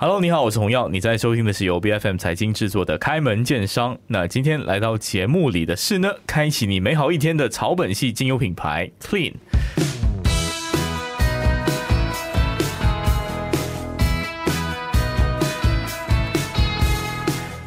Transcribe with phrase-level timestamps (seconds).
[0.00, 3.94] Hello，你好，我是洪耀，你在收听的是由 B F M 财经制作的《开门见商》。
[4.06, 9.32] 那今天来到节目里的是呢，开启你美好一天的草本系精油品牌 Clean。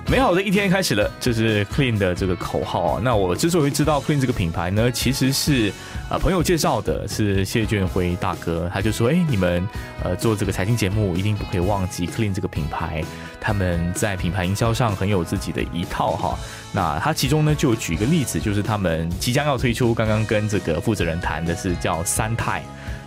[0.09, 3.01] 美好的一天开始了，这是 Clean 的这个口号啊。
[3.03, 5.71] 那我之所以知道 Clean 这个品牌呢，其实是
[6.11, 9.65] 啊朋友介绍的，是谢俊辉大哥，他就说：“哎，你们
[10.03, 13.01] 呃做这个财经节目，一定不可以忘记 Clean 这个品牌，
[13.39, 16.37] 他们在品牌营销上很有自己的一套哈。”
[16.75, 22.61] 那他其中呢就举一个例子，就是他们即将要推出，刚刚跟这个负责人谈的是叫三泰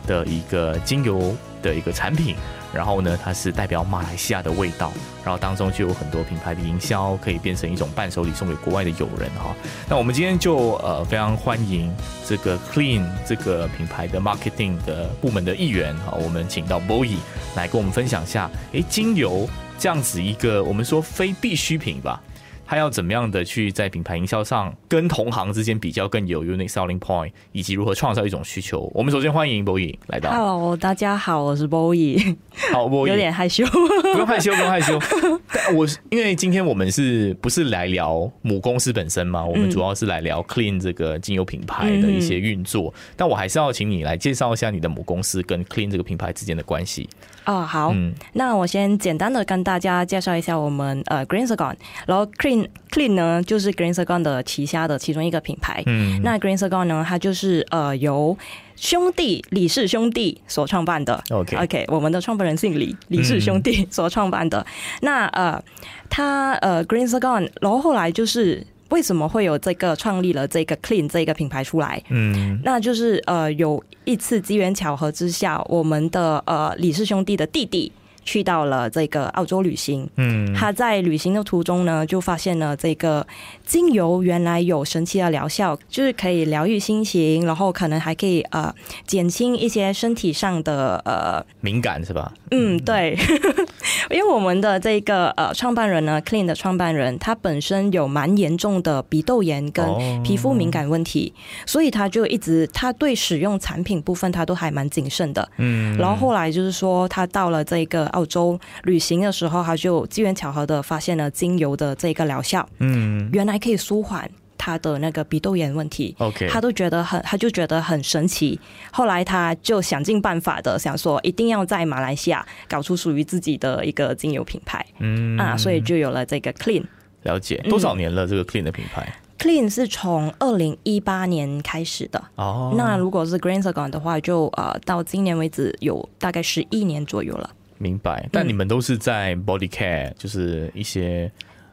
[0.07, 1.37] 的一个精油
[1.69, 2.37] 的一个产品。
[2.73, 4.93] 然后呢，它是代表马来西亚的味道，
[5.25, 9.55] 然后当中就有很多品牌的营销可以变成一种伴手礼送给国外的友人哈。
[9.89, 11.95] 那我们今天就呃非常欢迎
[12.27, 17.17] 这个 Clean 这个品牌的 marketing 的部门的一员哈，我们请到 Boy
[17.55, 22.21] 来跟我们分享一下，哎，精油这样子一个我们说非必需品吧。
[22.67, 28.91] 他要怎么样的去在品牌营销上跟同行之间比较更有 unique selling point，以及如何创造一种需求？
[28.95, 30.31] 我们首先欢迎 Boy 来到。
[30.31, 32.37] Hello，大家好，我是 Boy。
[32.73, 34.99] 好，Boy 有点害羞，不用害羞，不用害羞。
[35.77, 39.45] 我因为今天我们是不是来聊母公司本身嘛？
[39.45, 42.93] 我们主要是来聊 Clean 这个精油品牌的一些运作。
[43.17, 47.09] 但我还是要请你来介绍一下你的母公司跟 Clean 这个品牌之间的关系。
[47.45, 47.95] 哦，好，
[48.33, 51.75] 那我先简单的跟大家介绍一下我们呃 Green Sagon，
[52.07, 55.83] 然后 Clean Clean 呢就是 Green Sagon 的旗下的其中一个品牌。
[55.87, 58.37] 嗯，那 Green Sagon 呢，它就是呃由
[58.77, 61.23] 兄弟李氏兄弟所创办的。
[61.31, 64.65] OK OK，我们的创办人姓李，李氏兄弟所创办的。
[65.03, 65.63] 那呃，
[66.09, 68.67] 他呃 Green Sagon，然后后来就是。
[68.95, 72.01] 为什么会有这个创立了这个 Clean 这个品牌出来？
[72.11, 77.91] 嗯，那就是呃，有一次机缘巧合之下，我们的呃李氏兄弟的弟弟。
[78.25, 83.25] 去到了这个澳洲旅行，嗯，他在旅行的途中呢，就发现了这个
[83.67, 88.75] 精油原来有神奇的疗效，就是可以疗愈心情，然后可能还可以呃
[89.07, 92.33] 减轻一些身体上的呃敏感，是吧？
[92.51, 93.17] 嗯，对，
[94.11, 99.85] 因为我们的这个呃创办人呢，Clean 的创办人，他本身有蛮严重的鼻窦炎跟
[100.23, 101.35] 皮肤敏感问题，
[101.67, 108.11] 所以他就一直他对使用产品部分他都还蛮谨慎的，嗯，然后后来就是说他到了这个。
[108.15, 116.15] 澳洲旅行的时候，他就机缘巧合的发现了精油的这个疗效，嗯，原来可以舒缓他的那个鼻窦炎问题。
[116.19, 118.59] OK，他都觉得很，他就觉得很神奇。
[118.93, 124.85] 后来他就想尽办法的想说，一定要在马来西亚搞出属于自己的一个精油品牌。
[125.01, 126.85] 嗯啊，所以就有了这个 Clean。
[127.25, 128.27] 了解多少年了？
[128.27, 132.23] 这个 Clean 的品牌？Clean 是从二零一八年开始的。
[132.37, 137.51] 哦，那如果是 Green s a g o n 的话，就呃到今年为止有大概十一年左右了。
[137.85, 141.31] 明白，但你们都是在 body care，就是一些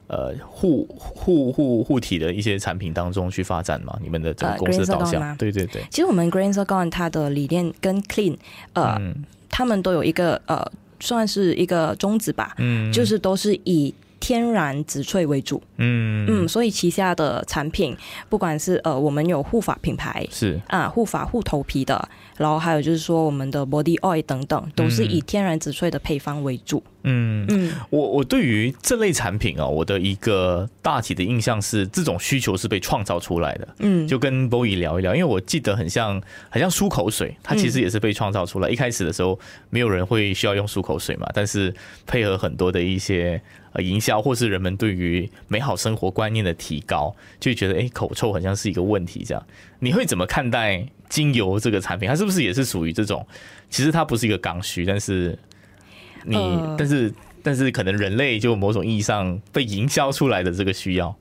[0.07, 3.97] 呃护护护护体的一些产品当中去发展嘛？
[4.03, 5.37] 你们的整个公司导向？
[5.37, 5.81] 对对对。
[5.89, 8.35] 其实我们 Green s a g o n 它的理念跟 Clean，
[8.73, 8.99] 呃，
[9.49, 13.93] 他们都有一个呃，算是一个宗旨吧，嗯，就是都是以。
[14.23, 17.97] 天然植萃为主，嗯嗯，所以旗下的产品，
[18.29, 22.07] 不管是呃，我们有护发品牌是啊，护发护头皮的，
[22.41, 26.83] 然后还有就是说我们的 body oil 等等，都是以天然植萃的配方为主。
[27.03, 33.67] 嗯嗯，我我对于这类产品啊，我的一个大体的印象是，这种需求是被创造出来的。
[33.79, 38.69] 嗯，就跟 Boy 聊一聊，因为我记得很像很像漱口水，它其实也是被创造出来。
[38.69, 41.73] 一开始的时候，没有人会需要用漱口水嘛，但是
[42.05, 43.39] 配合很多的一些。
[43.73, 49.23] 呃，营销或是人们对于美好生活观念的提高，就觉得哎，口臭好像是一个问题。
[49.25, 49.41] 这样，
[49.79, 52.09] 你会怎么看待精油这个产品？
[52.09, 53.27] 它是不是也是属于这种？
[53.69, 55.37] 其实它不是一个刚需，但是
[56.25, 56.37] 你，
[56.77, 61.15] 但是，但是可能人类就某种意义上被营销出来的这个需要。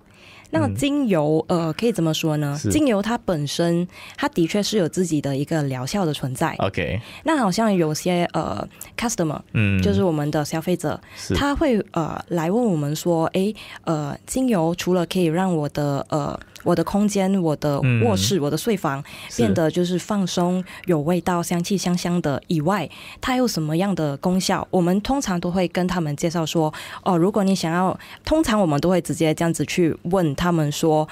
[0.53, 2.59] 那精油，呃，可以怎么说呢？
[2.73, 6.57] 精油它本身，它的确是有自己的一个疗效的存在。
[6.59, 8.69] OK，那好像有些呃
[8.99, 11.01] ，customer，嗯，就是我们的消费者，
[11.37, 16.39] 他会呃来问我们说，哎，呃，精油除了可以让我的呃。
[16.65, 19.03] 我的空间，我的卧室，我的睡房
[19.37, 22.43] 变得就是放松、有味道、香气香香的。
[22.49, 22.89] 以外，
[23.21, 24.67] 它有什么样的功效？
[24.71, 26.73] 我们通常都会跟他们介绍说：
[27.05, 31.09] 哦，如果你想要，通常我们都会直接这样子去问他们说，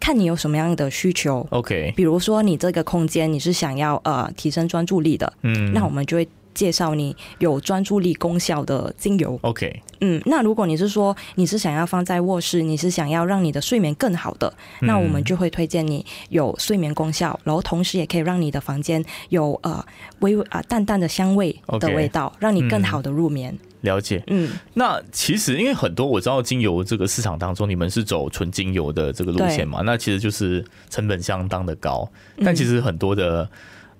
[0.00, 1.46] 看你有什么样的需求。
[1.50, 6.28] OK，比如说你这个空间你是想要呃提升专注力的，嗯，那我们就会。
[6.58, 9.38] 介绍你有专注力功效的精油。
[9.42, 19.84] OK，嗯，那如果你是说你是想要放在卧室，你是想要让你的睡眠更好的，那我们就会推荐你有睡眠功效，然后同时也可以让你的房间有呃
[20.18, 23.56] 微微啊淡淡的香味的味道，让你更好的入眠。
[23.82, 32.10] 了解，嗯，那其实因为很多我知道精油这个市场当中，你们是走纯精油的这个路线嘛，那其实就是成本相当的高，
[32.44, 33.48] 但其实很多的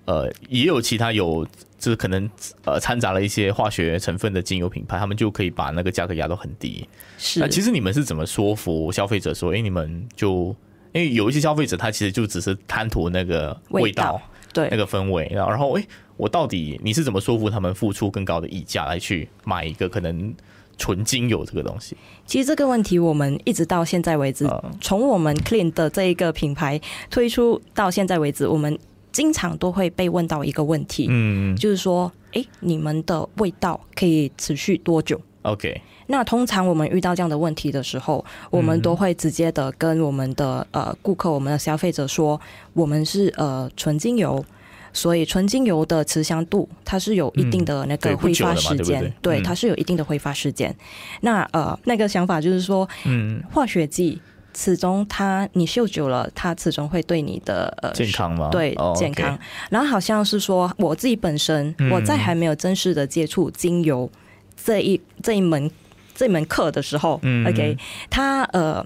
[0.08, 1.46] 呃也有其他有
[1.78, 2.28] 就是可能
[2.64, 6.88] 呃掺杂了一些化学成分的精油品牌，他们就可以把那个价格压到很低。
[7.19, 10.56] 是，那其实你们是怎么说服消费者说，哎，你们就
[10.93, 14.20] 因为有一些消费者他其实就只是贪图那个味道，
[14.55, 15.84] 对那个氛围，然后然后哎。
[16.19, 20.34] 我到底你是怎么说服他们付出更高的溢价来去买一个可能
[20.76, 21.96] 纯精油这个东西？
[22.26, 24.44] 其实这个问题我们一直到现在为止，
[24.81, 28.76] 从我们 Clean 的这一个品牌推出到现在为止，我们
[29.12, 42.40] 经常都会被问到一个问题，嗯，就是说，哎，你们的味道可以持续多久？OK，那通常我们遇到这样的问题的时候，我们都会直接的跟我们的呃顾客、我们的消费者说，
[42.72, 44.44] 我们是呃纯精油。
[44.90, 50.75] 所以纯精油的持香度，它是有一定的那个挥发时间，对，它是有一定的挥发时间。
[51.20, 54.19] 那呃，那个想法就是说，嗯，化学剂
[54.58, 58.49] 始终它你嗅久了，它始终会对你的呃健康吗？
[58.50, 59.38] 对，健康。
[59.70, 64.10] 然后好像是说，我自己本身我在还没有正式的接触精油
[64.56, 65.70] 这一这一门
[66.16, 67.78] 这一门课的时候，OK，
[68.10, 68.84] 它呃，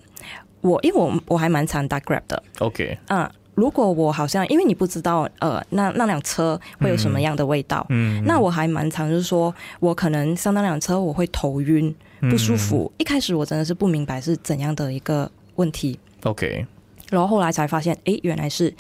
[0.60, 3.30] 我因为我我还蛮常打 Grab 的，OK，嗯。
[3.54, 11.94] 如果我好像，因为你不知道，呃，那那辆车会有什么样的味道，嗯，那我还蛮常就是说，我可能上那辆车我会头晕
[12.30, 12.90] 不舒服。
[12.96, 15.30] 一开始我真的是不明白是怎样的一个
[15.62, 16.66] 问题，OK，
[17.10, 18.74] 然后后来才发现，哎，原来是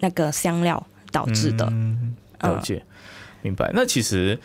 [0.00, 1.66] 那个香料导致的。
[1.70, 2.82] 嗯了解，
[3.40, 3.70] 明白。
[3.72, 4.38] 那其实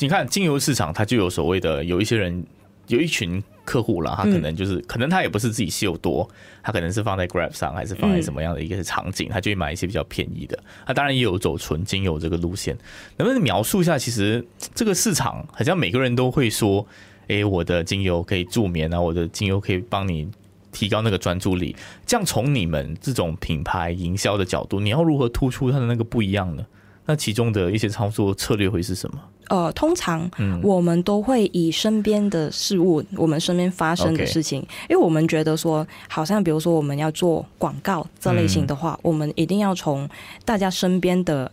[0.00, 2.44] 你看精油市场，它就有所谓的，有一些人
[2.88, 3.40] 有一群。
[3.66, 6.28] 客户了，他可能就是，可能他也不是自己吸有多，
[6.62, 10.62] 他可能是放在 Grab 上，还是放在什么样的一个场景，他就会买一些比较便宜的。
[10.84, 12.76] 他当然也有走纯精油这个路线，
[13.16, 13.96] 能不能描述一下？
[13.96, 16.86] 其实这个市场好像每个人都会说，
[17.28, 20.28] 哎，我的精油可以助眠啊，我的精油可以帮你
[20.74, 21.74] 提高那个专注力。
[22.04, 26.66] 这样从你们这种品牌营销的角度，你要如何突出它的那个不一样呢？
[27.06, 29.18] 那其中的一些操作策略会是什么？
[29.48, 30.30] 呃，通常
[30.62, 40.08] 我们都会以身边的事物，我们身边发生的事情，因为我们觉得说，好像比如说我们要做广告这类型的话，我们一定要从
[40.46, 41.52] 大家身边的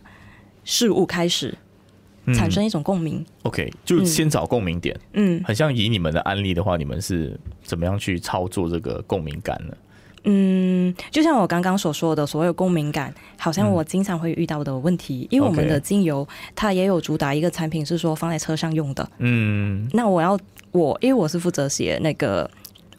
[0.64, 1.54] 事物开始
[2.34, 3.24] 产生一种共鸣。
[3.42, 4.98] OK，就先找共鸣点。
[5.14, 9.74] 嗯，很像以你们的案例的话，你们是怎么样去操作这个共鸣感呢？
[10.24, 15.26] 嗯，就像我刚刚所说的，所有共鸣感，好像我经常会遇到的问题。
[15.30, 16.24] 因为我们的精油，
[16.54, 19.10] 它也有主打一个产品是说放在车上用的。
[19.18, 20.38] 嗯，那我要
[20.70, 22.48] 我，因为我是负责写那个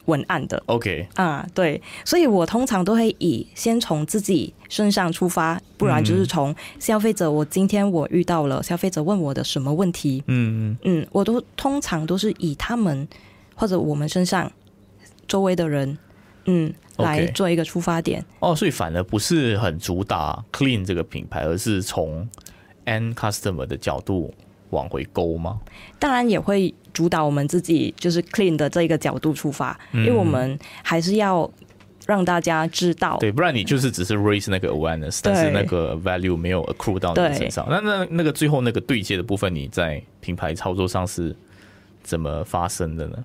[0.06, 0.62] 文案的。
[0.66, 7.30] OK，啊，对，所以我通常都会以先从自己身上出发，不然就是从消费者。
[7.30, 10.22] 我今天我遇到了消费者问我的什么问题？
[10.26, 13.06] 嗯嗯，我都通常都是以他们
[13.54, 14.50] 或者我们身上
[15.26, 15.98] 周围的人。
[16.46, 22.28] 嗯，来做一个出发点哦，所以反而不是很主打 clean 这个品牌，而是从
[22.84, 24.34] end customer 的角度
[24.74, 25.58] 往回勾吗？
[25.98, 31.50] 当然也会主导我们自己就是 clean 的这一个角度出发，因为我们还是要
[32.06, 37.66] 让大家知道，对，不然你就是只是 raise 那个 awareness，但是那个 value 没有 accrue 到你身上。
[37.70, 41.34] 那那那个最后那个对接的部分，你在品牌操作上是
[42.02, 43.24] 怎么发生的呢？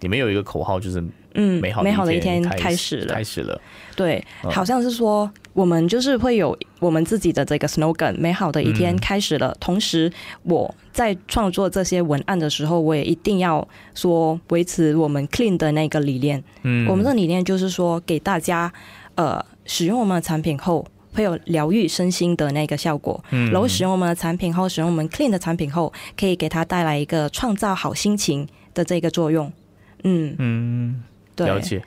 [0.00, 1.02] 你们有一个口号就是。
[1.34, 3.60] 嗯，美好美好的一天开始了，开始了。
[3.94, 9.54] 对，好像是说我们就是会有我们自己的这个 slogan，美好的一天开始了。
[9.58, 10.10] 同时，
[10.44, 16.42] 我在创作这些文案的时候，我也一定要说维持我们 clean 的那个理念。
[16.62, 18.72] 嗯，我们的理念就是说，给大家
[19.16, 23.22] 呃使用我们的产品后，会有疗愈身心的那个效果。
[23.30, 29.52] 嗯，然后使用我们的产品后，使用我们 clean 的产品后，可以给他带来一个创造好心情的这个作用。
[30.04, 31.02] 嗯嗯。
[31.36, 31.82] 了解，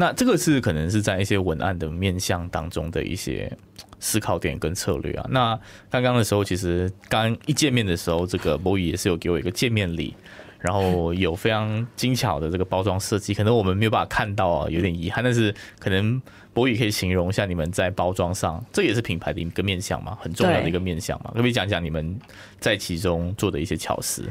[0.00, 3.54] 那这个是可能是在一些文案的面向当中的一些
[3.98, 5.26] 思考点跟策略啊。
[5.28, 10.14] 那刚刚的时候，其实刚一见面的时候，这个博宇也是有给我一个见面礼，
[10.58, 15.22] 然后有非常精巧的这个包装设计，可能我们没有办法看到啊，有点遗憾。
[15.22, 16.18] 但是可能
[16.54, 22.18] 博宇可以形容一下你们在包装上，这也是品牌的一个面向嘛，很重要的一个面向嘛，可不可以讲讲你们
[22.58, 24.24] 在其中做的一些巧思？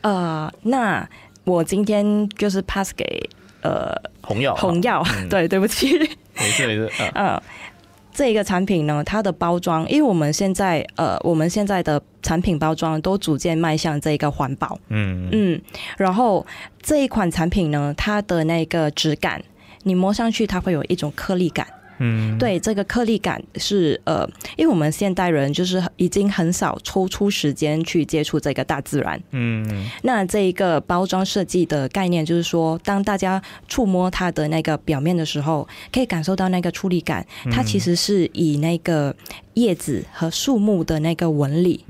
[0.00, 1.08] 呃，那
[1.44, 3.30] 我今天就是 pass 给。
[3.62, 5.98] 呃，红药，红药， 对，对不起，
[6.34, 7.40] 没事没事，嗯，
[8.12, 15.28] 这一个产品呢，它的包装，因为我们现在呃，我们现在的产品包装都逐渐迈向这个环保，嗯。
[15.32, 15.60] 嗯，
[15.96, 16.44] 然后
[16.82, 19.42] 这一款产品呢，它的那个质感，
[19.84, 21.66] 你摸上去它会有一种颗粒感，
[21.98, 29.20] 嗯，对，这个颗粒感是呃，因为我们现代人就是已经很少抽出时间去接触这个大自然。
[29.30, 39.14] 嗯，那这一个包装设计的概念就是说，当大家触摸它的那个表面的时候，可以感受到那个触力感，它其实是以那个
[39.54, 41.84] 叶子和树木的那个纹理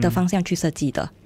[0.00, 1.02] 的方向去设计的。
[1.02, 1.25] 嗯，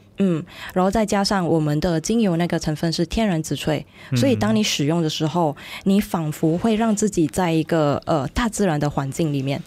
[0.75, 3.83] 然后再加上我们的精油那个成分是天然植萃，
[4.17, 9.63] 所以当你使用的时候，你仿佛会让自己在一个呃大自然的环境里面。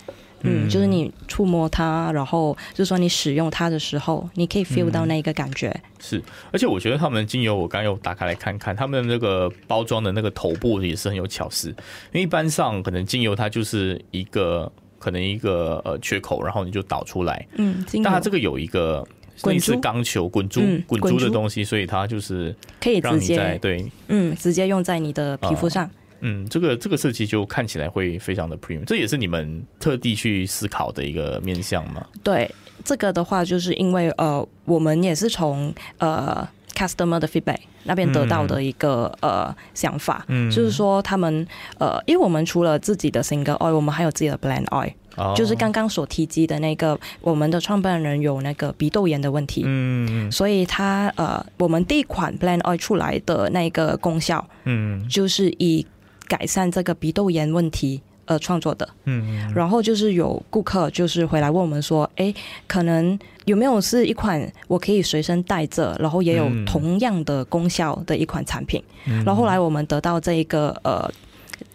[0.46, 5.74] 嗯，就是你触摸它，然后就是说你使用它的时候，你可以 feel 到那一个感觉。
[6.00, 11.70] 是，而且我觉得他们的精油，我刚刚又打开来看看，他们那个包装的那个头部也是很有巧思。
[11.70, 11.76] 因
[12.16, 14.70] 为一般上可能精油它就是一个
[15.00, 17.48] 可能一个呃缺口，然后你就导出来。
[17.56, 19.08] 嗯，但它这个有一个。
[19.44, 25.90] 类似钢球滚珠滚珠的东西，所以它就是可以直接对，嗯，直接用在你的皮肤上。
[26.26, 32.08] 嗯，这个这个设计就看起来会非常的 premium，这也是你们特地去思考的一个面向吗？
[32.24, 32.50] 对，
[32.86, 41.46] 这个的话就是因为呃，我们也是从呃 customer 的 feedback 那边得到的一个呃想法，嗯，就是说他们
[41.78, 44.92] 呃，因为我们除了自己的 single oil，我们还有自己的 blend oil。
[45.36, 55.86] 就是刚刚所提及的那个，我们的创办人有那个鼻窦炎的问题，嗯，所以他呃，我们第一款 Blend Oil 出来的那个功效，嗯，就是以
[56.28, 62.34] 改善这个鼻窦炎问题而创作的，嗯，然后就是有顾客就是回来问我们说，哎，
[62.68, 68.84] 可能有没有是一款我可以随身带着，然后也有同样的功效的一款产品，
[69.26, 71.10] 然后后来我们得到这一个呃。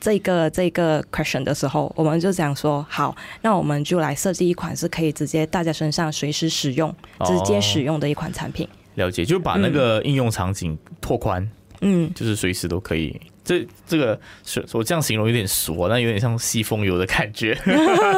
[0.01, 8.69] 这个这个 question 的时候，我们就想说，好，那我们就来设计一款是可以直接带在身上随时使用、直接使用的一款产品。
[8.95, 11.49] 了解，就把那个应用场景拓宽，
[11.81, 13.19] 嗯，就是随时都可以。
[13.49, 17.57] 这这个是我这样形容有点俗，但有点像吸风油的感觉。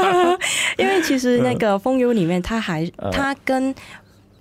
[0.77, 3.73] 因为其实那个风油里面，它还它跟。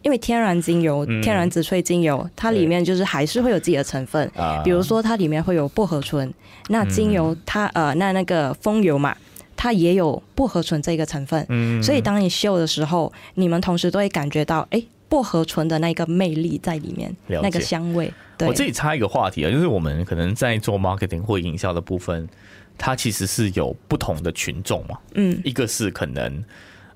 [0.01, 4.31] 因为天然精油、天然植萃精油，它里面就是还是会有自己的成分，
[4.63, 6.33] 比如说它里面会有薄荷醇。
[6.69, 9.13] 那精油它呃，那那个风油嘛，
[9.57, 11.45] 它也有薄荷醇这个成分。
[11.49, 18.13] 嗯，所以当你嗅的时候，你们同时都会感觉到，哎，薄荷醇的那个魅力在里面，那个香味。
[18.39, 22.29] 我这里插一个话题啊，就是我们可能在做 marketing 或营销的部分，
[22.77, 24.97] 它其实是有不同的群众嘛。
[25.15, 26.41] 嗯，一个是可能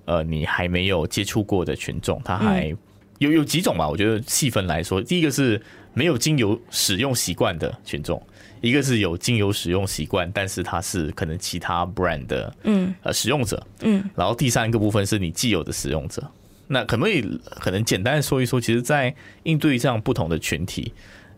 [0.05, 2.73] 呃你还没有接触过的群众，他还。
[3.19, 5.61] 有有几种吧，我觉得细分来说，第一个是
[5.93, 8.21] 没有精油使用习惯的群众，
[8.59, 16.21] 一个是有精油使用习惯，但是他是可能其他 brand 的嗯呃使用者嗯，然后第三个部分是你既有的使用者，
[16.73, 17.21] 那可不可以
[17.61, 20.91] 可能简单说一说，其实，在应对这样不同的群体，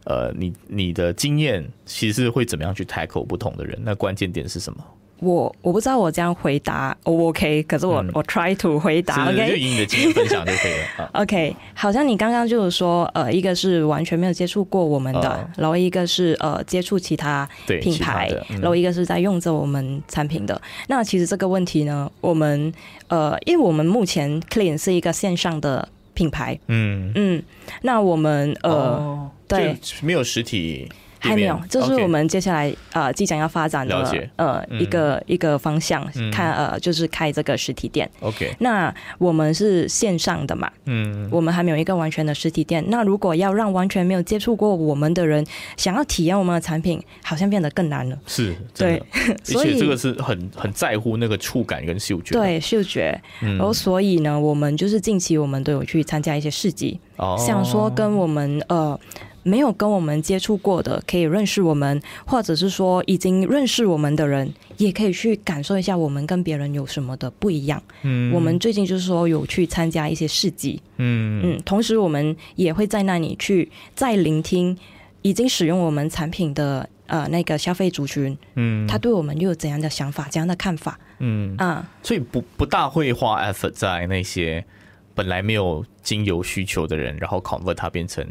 [0.06, 3.78] 呃，你你的经验其实会怎么样去 tackle 不同的人？
[3.84, 4.84] 那关键点是什么？
[5.20, 11.10] 我我不知道我这样回答 O OK，可是我我 try to 回答 OK，就以你的经验分享就可以了。
[11.16, 18.30] OK，好像你刚刚就是说，呃，一个是完全没有接触过我们的，然后一个是呃接触其他品牌，
[18.62, 20.62] 然后一个是在用着我们产品的。
[20.88, 22.74] 那其实这个问题呢，我们
[23.08, 27.44] 呃，因为我们目前 Clean 是一个线上的品牌，嗯嗯，
[27.82, 30.90] 那我们呃对没有实体。
[31.30, 38.10] 还没有，这是我们接下来呃即将要发展的呃一个一个方向，看呃就是开这个实体店。
[38.20, 42.84] OK，那我们是线上的嘛，嗯，我们还没有一个完全的实体店。
[42.88, 45.46] 那如果要让完全没有接触过我们的人
[45.78, 48.18] 想要体验我们的产品，好像变得更难了。
[48.28, 49.02] 是，对，
[49.44, 52.34] 所以这个是很很在乎那个触感跟嗅觉。
[52.34, 53.20] 对，嗅觉。
[53.40, 57.00] 然后所以呢，我们就是近期我们都有去参加一些市集，
[57.38, 59.00] 想说跟我们呃。
[59.48, 67.80] 没有跟我们接触过的，可以认识我们，或者是说已经认识我们的人，也可以去感受一下我们跟别人有什么的不一样。
[68.02, 74.76] 嗯，我们最近就是说有去参加一些市集，嗯嗯，同时我们也会在那里去再聆听
[75.22, 81.00] 已经使用我们产品的呃那个消费族群，嗯，他对我们又有怎样的想法、怎样的看法？
[81.20, 84.66] 嗯啊，所以不不大会花 effort 在那些。
[85.16, 88.28] 本来没有精油需求的人，然后 convert 它变成，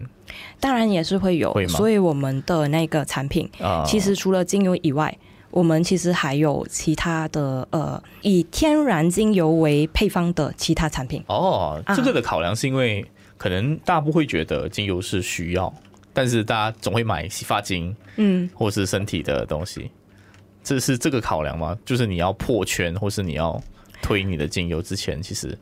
[0.61, 3.51] 当然也是会有，所以我们的那个产品，
[3.87, 5.17] 其实除了精油以外，
[5.51, 11.25] 我们其实还有其他的呃，以天然精油为配方的其他产品。
[11.27, 13.03] 哦，这个的考量是因为
[13.39, 15.73] 可能大部会觉得精油是需要，
[16.13, 19.91] 但是大家总会买洗发精，嗯，或是身体的东西，
[20.63, 21.75] 这是这个考量吗？
[21.87, 23.59] 就是你要破圈，或是你要
[24.03, 25.59] 推你的精油之前，其实。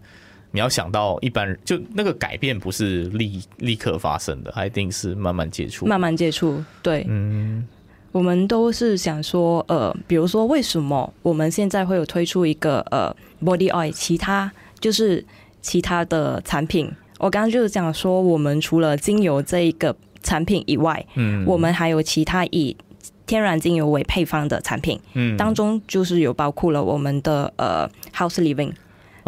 [0.53, 6.63] 你要想到一般人，就那个改变不是立立刻发生的，它一定是慢慢接触，慢慢接触。
[6.83, 7.67] 对，嗯，
[8.13, 15.25] 我们都是想说，呃，比如说为什么我们现在会有推出一个呃 body oil，其他就是
[15.63, 16.91] 其他的产品。
[17.19, 22.77] 我刚刚就是讲说，我们除了精油这一个产品以外，嗯，我们还有其他以
[23.25, 28.73] 天然精油为配方的产品，嗯，当中就是有包括了我们的呃 house living。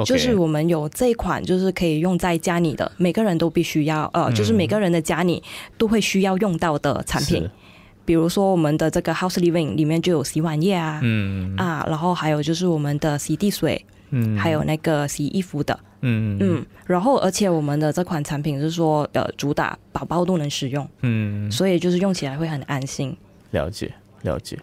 [0.04, 5.42] 就是我们有这一款，就是可以用在家里的，每个人都必须要，呃，就是每个人的家里
[5.76, 7.48] 都会需要用到的产品。
[8.06, 11.56] 比如说我们的这个 House Living 里面就有洗碗液啊，嗯。
[11.56, 16.36] 啊，然后还有就是我们的洗地水，嗯，还有那个洗衣服的，嗯。
[16.40, 23.16] 嗯，然后而且我们的这款产品是说，呃，主打宝宝都能使用，嗯，所以就是用起来会很安心。
[23.52, 23.90] 了解，
[24.22, 24.58] 了解。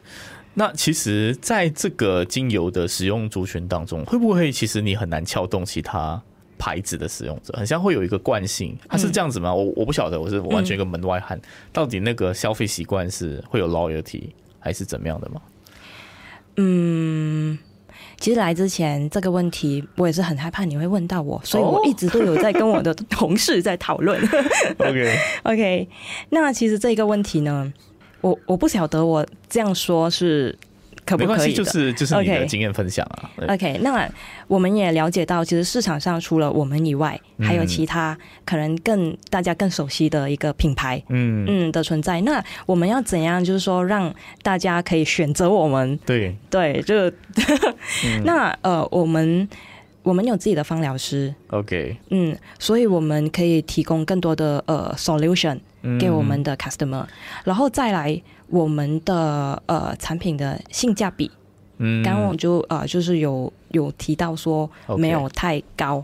[0.54, 6.22] 那其实，在这个精油的使用族群当中，会不会其实你很难撬动其他
[6.58, 7.54] 牌子的使用者？
[7.58, 9.54] 很像会有一个惯性，它是这样子吗？
[9.54, 11.40] 我我不晓得，我是完全一个门外汉。
[11.72, 14.24] 到底那个消费习惯是会有 loyalty
[14.60, 15.42] 还是怎么样的吗？
[16.58, 17.58] 嗯，
[18.20, 24.22] 其实来之前这个问题，我也是很害怕你会问到我，所以我一直都有在跟我的同事在讨论。
[24.80, 25.88] OK OK，
[26.30, 27.72] 那其实这个问题呢？
[28.22, 30.56] 我我不晓得我这样说是
[31.04, 33.30] 可不可以就是就是你的经验分享啊。
[33.50, 34.08] OK，那
[34.48, 42.22] 我们也了解到，其实市场上除了我们以外，还有其他可能更大家更熟悉的一个品牌，嗯嗯的存在。
[42.22, 44.14] 那我们要怎样，就是说让
[44.44, 46.00] 大家可以选择我们？
[46.06, 47.12] 对对，就
[48.24, 49.50] 那呃，我们
[50.04, 55.60] 我们有自己的芳疗师，OK，嗯，所以我们可以提供更多的呃 solution。
[56.00, 57.06] 给我们的 customer，
[57.44, 61.30] 然后再来我们的呃产品的性价比，
[61.78, 66.04] 嗯，刚刚我就呃就是有有提到说没有太高，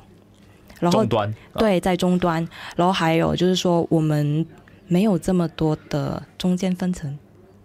[0.80, 1.34] 然后端。
[1.56, 4.46] 对在终端，然后还有就是说我们
[4.88, 7.18] 没有这么多的中间分层。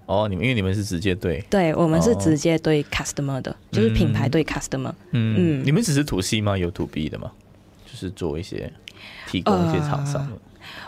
[0.07, 4.93] 哦，你们因为你们是直接对，对我们是直接对 customer 的，就是品牌对 customer。
[5.13, 6.59] 嗯，你们只是 to C 吗？
[6.59, 7.31] 有 to B 的吗？
[7.87, 8.71] 就是做一些
[9.27, 10.31] 提供一些厂商。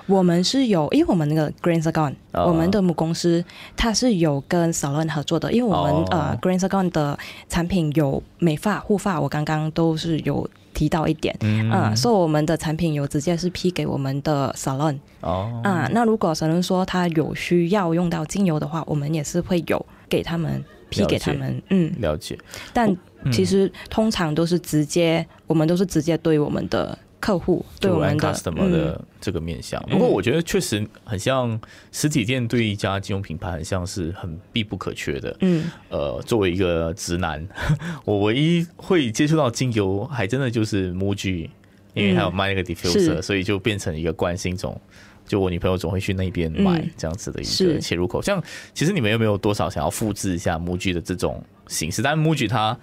[0.07, 3.45] 我们是有，因为我们那个 Green Sagon，我们的母公司
[3.77, 22.39] 它是有跟 Salon 合作的，因为我们呃 Green Sagon 的产品有美发、护发，我刚刚都是有提到一点，嗯，所以我们的产品有直接是批给我们的 Salon，哦，啊，那如果 Salon 说他有需要用到精油的话，我们也是会有给他们批给他们，嗯，了解，
[22.73, 22.95] 但
[23.33, 26.99] 其实通常都是直接，我们都是直接对我们的。
[27.25, 31.59] 客户对我们的 customer 的这个面向，不过我觉得确实很像
[31.91, 35.35] 实体店对一家金融品牌，很像是很必不可缺的。
[35.41, 37.49] 嗯，呃，作为一个直男，
[38.05, 41.49] 我唯一会接触到精油，还真的就是 Muji，
[41.95, 44.79] 因为还有卖那个 diffuser，所以就变成一个关心种。
[45.27, 48.21] 就我女朋友总会去那边买这样子的一个切入口。
[48.21, 48.43] 像
[48.75, 52.03] 其实你们有没有多少想要复制一下 Muji 的这种形式？
[52.03, 52.79] 但 Muji 它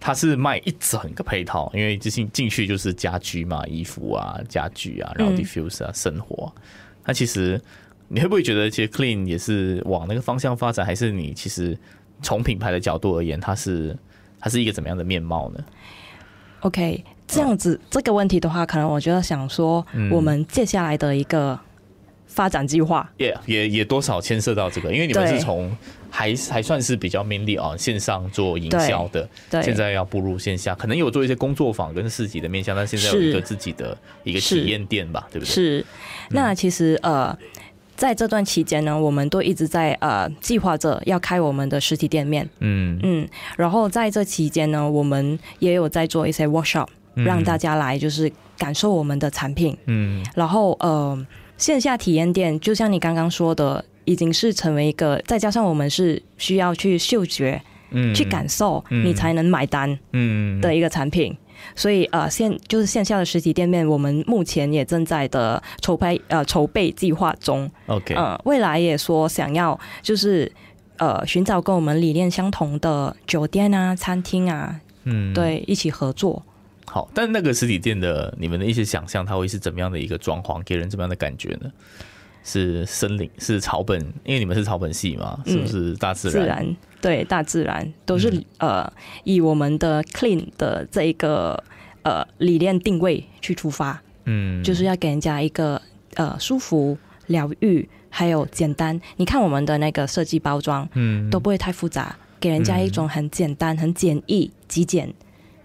[0.00, 6.52] 它是卖一整个配套，因为进进去就是家居嘛，衣服啊、家具啊，然后 diffuse 啊、生活。
[7.04, 7.60] 那其实
[8.08, 10.84] 你会不会觉得，其实 clean 也是往那个方向发展？
[10.84, 11.78] 还是你其实
[12.22, 13.96] 从品牌的角度而言，它是
[14.40, 15.64] 它是一个怎么样的面貌呢
[16.60, 21.58] ？OK，这样子这个问题的话，可能我觉得想说，我们接下来的一个。
[22.26, 25.70] 发展计划也也也多少牵涉到这个，因为你们是从
[26.10, 35.48] 还还算是比较 mainly 啊线上做营销的，对现在要步入线下，可能有做一些工作坊跟市集的面向，但现在有一个自己的一个体验店吧，对不对？
[35.48, 35.86] 是。
[36.30, 37.36] 那其实呃，
[37.94, 43.28] 在这段期间呢，我们都一直在呃计划着要开我们的实体店面，嗯嗯。
[43.56, 50.24] 然后在这期间呢，我们也有在做一些 workshop，让大家来就是感受我们的产品，嗯。
[50.34, 51.26] 然后呃。
[51.56, 61.36] 线下体验店就像你刚刚说的，已经是成为一个，再加上我们是需要去嗅觉，嗯，去感受，你才能买单，嗯，的一个产品。
[61.76, 67.70] 所以呃，线就是线下的实体店面，我们目前也正在的筹备呃筹备计划中。
[67.86, 70.50] OK，嗯，未来也说想要就是
[70.98, 76.42] 呃寻找跟我们理念相同的酒店啊、餐厅啊，嗯，对，一起合作。
[76.86, 81.70] 好，但那个实体店的你们的一些想象，它会是怎么样的一个装潢，给人怎么样的感觉呢？
[82.46, 86.38] 是森林，是草本，因为你们是草本系嘛，是不是大自然？
[86.38, 88.92] 自然对，大自然都是呃
[89.24, 91.64] 以我们的 clean 的这一个
[92.02, 95.80] 呃理念定位去出发，嗯，就是要给人家一个
[96.16, 99.00] 呃舒服、疗愈，还有简单。
[99.16, 105.10] 你看我们的那个设计包装，嗯，都不会太复杂，给人家一种很简单、很简易、极简。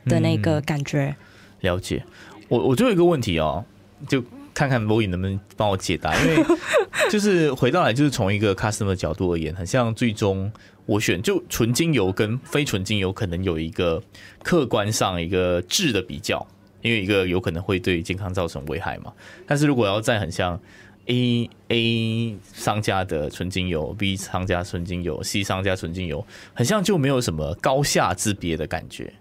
[0.09, 1.15] 的那个感觉，
[1.61, 2.03] 了解。
[2.49, 3.63] 我我就有一个问题哦，
[4.07, 4.21] 就
[4.53, 6.43] 看看罗颖能不能帮我解答，因为
[7.09, 10.51] 就是回到来就是从一个 customer 角度而言，很像最终
[10.85, 14.01] 我选就纯精油跟非纯精油可能有一个
[14.43, 16.45] 客观上一个质的比较，
[16.81, 19.13] 因为一个有可能会对健康造成危害嘛。
[19.45, 20.59] 但是如果要再很像
[21.05, 29.13] A A 商家的纯精油，B 商家纯精油，C 商家纯精油，很像就没有什么高下之别的感觉。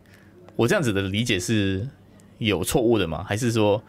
[0.58, 1.86] 我这样子的理解是
[2.38, 3.22] 有错误的吗？
[3.22, 3.80] 还是说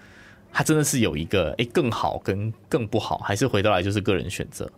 [0.53, 3.17] 它真的是有一个诶更好跟更不好？
[3.17, 4.71] 还是回到来就是个人选择？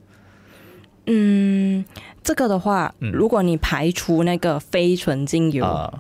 [1.08, 1.84] 嗯，
[2.24, 5.94] 这个的话，如果你排除那个非纯精油，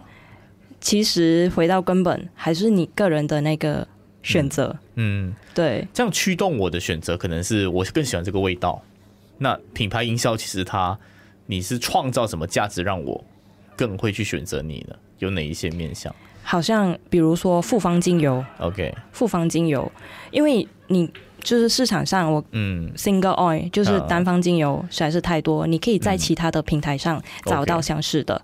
[0.79, 3.85] 其实回到根本还是你个人的那个
[4.23, 4.73] 选择。
[4.95, 8.81] 嗯，对，这样驱动我的选择可能是我更喜欢这个味道。
[9.39, 10.97] 那品牌营销其实它
[11.47, 13.25] 你是创造什么价值让我
[13.81, 14.95] 更会去选择你呢？
[15.17, 16.13] 有哪一些面向？
[16.43, 19.91] 好像比如说复方精油，OK，复方精油，
[20.29, 21.09] 因为你
[21.41, 28.39] 就是市场上我嗯，single oil 就是单方精油实在是太多，你可以在其他的平台上找到相似的，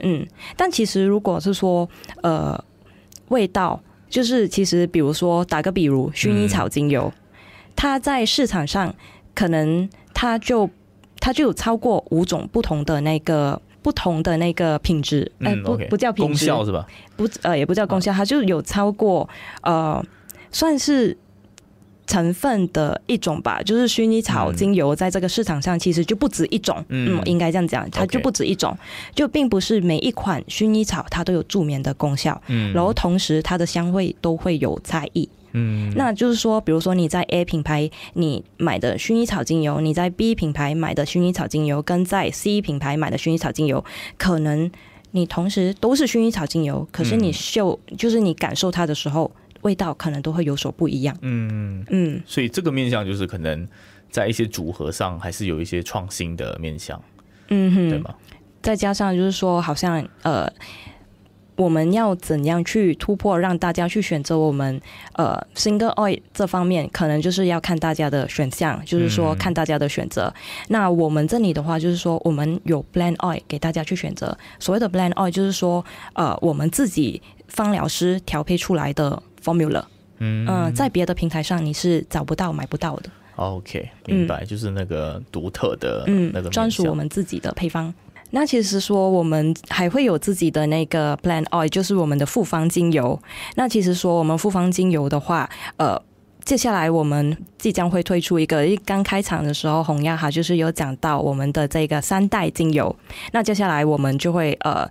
[0.00, 0.26] 嗯，
[0.56, 1.88] 但其实如果是说
[2.22, 2.58] 呃
[3.28, 7.12] 味道，就是其实比如说打个比如薰衣草精油，
[7.76, 8.92] 它在市场上
[9.34, 10.68] 可能它就
[11.20, 13.60] 它就有超过五种不同的那个。
[13.82, 16.86] 不同的那个品质，哎，不不叫品质，功效是吧？
[17.16, 19.28] 不，呃，也不叫功效，它就有超过
[19.62, 20.04] 呃，
[20.50, 21.16] 算是
[22.10, 23.62] 成分的一种吧。
[23.62, 28.76] 就是薰衣草精油在这个市场上其实就不止一种，嗯，应该这样讲，它就不止一种，
[29.14, 35.28] 就并不是每一款薰衣草它都有助眠的功效，嗯，然后同时它的香味都会有差异。
[35.52, 43.84] 嗯，那就是说，比如说你在 A 品牌你买的薰衣草精油，你在 B 品牌买的薰衣草精油，跟在 C 品牌买的薰衣草精油，
[44.16, 44.70] 可能
[45.10, 49.28] 你同时都是薰衣草精油，可是你嗅就是你感受它的时候，
[49.62, 51.16] 味道可能都会有所不一样。
[51.22, 53.66] 嗯嗯，所以这个面向就是可能
[54.10, 57.00] 在一些组合上还是有一些创新的面向。
[57.48, 58.14] 嗯哼，对吗？
[58.62, 60.50] 再加上就是说，好像呃。
[61.56, 64.80] 我们要怎样去突破，让大家去选择我们
[65.12, 70.32] 呃 single oil 这方面，可能就是要看大家的选项，就是说看大家的选择。
[70.68, 74.34] 那我们这里的话，就是说我们有 blend oil 给大家去选择。
[74.58, 79.82] 所谓的 blend oil 就是说，呃，我们自己芳疗师调配出来的 formula。
[80.18, 83.10] 嗯，在别的平台上你是找不到、买不到的。
[83.36, 87.92] OK，明白，就是那个独特的，嗯，那个专属我们自己的配方。
[88.32, 93.18] 那其实说我们还会有自己的那个 plan oil，就是我们的复方精油。
[93.56, 95.48] 那其实说我们复方精油的话，
[95.78, 96.00] 呃，
[96.44, 102.94] 接下来我们即将会推出一个，一刚开场的时候，洪亚哈就是有讲到我们的这个三代精油。
[103.32, 104.88] 那接下来我们就会呃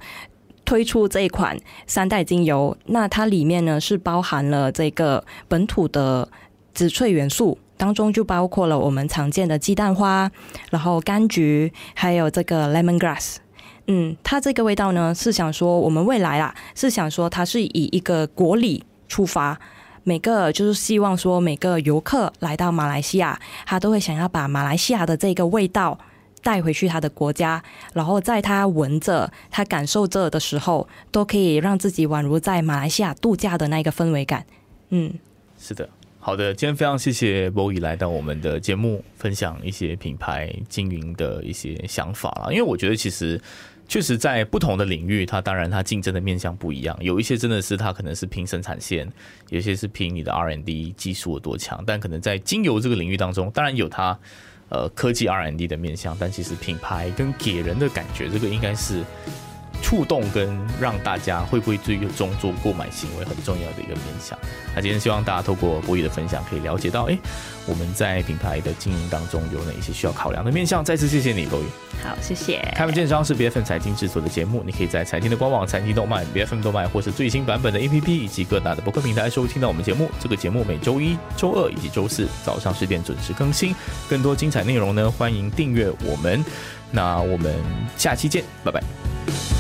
[0.69, 2.77] 推出这一款三代精油。
[2.85, 6.29] 那它里面呢是包含了这个本土的
[6.75, 7.57] 紫萃元素。
[7.75, 10.29] 当中就包括了我们常见的鸡蛋花，
[10.69, 13.37] 然后柑橘，还有这个 lemongrass。
[13.87, 19.57] 嗯，它这个味道呢，是想说我们未来啊，是想说它是以一个国礼出发，
[20.03, 25.97] 每个就是希望说每个游客来到马来西亚，他都会想要把马来西亚的这个味道
[26.41, 34.45] 带回去他的国家，然后在他闻着、他感受着的时候，都可以让自己宛如在马来西亚度假的那个氛围感。
[34.89, 35.13] 嗯，
[35.57, 35.87] 是的。
[36.21, 42.51] 好的，今天非常谢谢 b o 来到我们的节目，分享一些品牌经营的一些想法啦。
[42.51, 43.41] 因为我觉得其实
[43.87, 49.09] 确实在不同的领域，它当然它竞争的面向不一样，有一些真的是它可能是拼生产线，
[49.49, 51.81] 有些是拼你的 R&D 技术有多强。
[51.87, 54.19] 但可能在精油这个领域当中，当然有它
[54.69, 59.03] 呃科技 R&D 的面向，但其实品牌跟给人的感觉，这个应该是。
[59.89, 64.37] 触动跟让大家会不会最终做购买行为很重要的一个面向。
[64.75, 67.17] 那今天希望大家透过博宇的分享，可以了解到，哎，
[67.65, 70.85] 我们在品牌的经营当中有哪一些需要考量的面向。
[70.85, 71.63] 再次谢谢你，博宇。
[72.03, 72.59] 好，谢谢。
[72.75, 80.11] 开门见商是 B F M 财经制作的节目，你可以在财经的官网财经动漫 B F M 动漫，或是最新版本的 A P P 以及各大的博客平台收听到我们节目。
[80.19, 83.73] 这个节目每周一、周二以及周四早上十点准时更新。
[84.07, 86.45] 更多精彩内容呢，欢迎订阅我们。
[86.91, 87.55] 那我们
[87.97, 89.58] 下期见，拜拜。